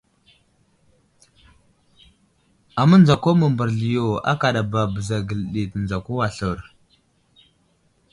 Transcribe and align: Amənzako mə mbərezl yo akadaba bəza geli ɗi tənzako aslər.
Amənzako 2.81 3.29
mə 3.39 3.45
mbərezl 3.53 3.83
yo 3.95 4.07
akadaba 4.31 4.81
bəza 4.93 5.17
geli 5.27 5.45
ɗi 5.53 5.61
tənzako 5.71 6.13
aslər. 6.27 6.59